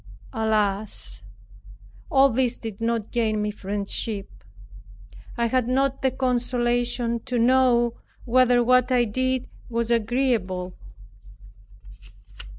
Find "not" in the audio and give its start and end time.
2.81-3.11, 5.67-6.01